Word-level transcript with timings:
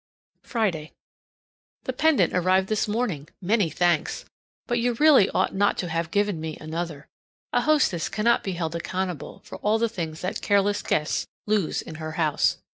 Friday. 0.41 0.93
The 1.83 1.93
pendant 1.93 2.33
arrived 2.33 2.69
this 2.69 2.87
morning. 2.87 3.27
Many 3.39 3.69
thanks! 3.69 4.25
But 4.65 4.79
you 4.79 4.93
really 4.93 5.29
ought 5.29 5.53
not 5.53 5.77
to 5.77 5.89
have 5.89 6.09
given 6.09 6.41
me 6.41 6.57
another; 6.59 7.05
a 7.53 7.61
hostess 7.61 8.09
cannot 8.09 8.43
be 8.43 8.53
held 8.53 8.75
accountable 8.75 9.43
for 9.45 9.59
all 9.59 9.77
the 9.77 9.87
things 9.87 10.21
that 10.21 10.41
careless 10.41 10.81
guests 10.81 11.27
lose 11.45 11.83
in 11.83 11.93
her 12.01 12.13
house. 12.13 12.57